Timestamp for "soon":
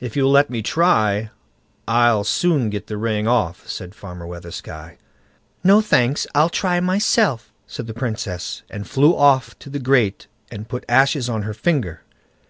2.24-2.68